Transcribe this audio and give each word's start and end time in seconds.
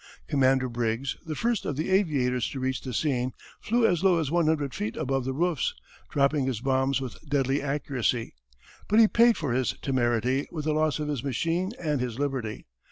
Commander 0.27 0.67
Briggs, 0.67 1.15
the 1.27 1.35
first 1.35 1.63
of 1.63 1.75
the 1.75 1.91
aviators 1.91 2.49
to 2.49 2.59
reach 2.59 2.81
the 2.81 2.91
scene, 2.91 3.33
flew 3.59 3.85
as 3.85 4.03
low 4.03 4.17
as 4.17 4.31
one 4.31 4.47
hundred 4.47 4.73
feet 4.73 4.97
above 4.97 5.25
the 5.25 5.31
roofs, 5.31 5.75
dropping 6.09 6.45
his 6.45 6.59
bombs 6.59 6.99
with 6.99 7.19
deadly 7.29 7.61
accuracy. 7.61 8.33
But 8.87 8.99
he 8.99 9.07
paid 9.07 9.37
for 9.37 9.53
his 9.53 9.73
temerity 9.83 10.47
with 10.49 10.65
the 10.65 10.73
loss 10.73 10.97
of 10.97 11.07
his 11.07 11.23
machine 11.23 11.73
and 11.79 12.01
his 12.01 12.17
liberty. 12.17 12.65